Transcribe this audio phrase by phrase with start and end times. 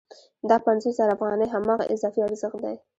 [0.49, 2.75] دا پنځوس زره افغانۍ هماغه اضافي ارزښت دی